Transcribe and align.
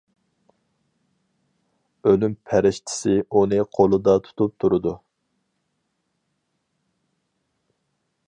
ئۆلۈم 2.11 2.33
پەرىشتىسى 2.51 3.13
ئۇنى 3.41 3.59
قولىدا 3.79 4.15
تۇتۇپ 4.29 4.55
تۇرىدۇ. 4.63 4.95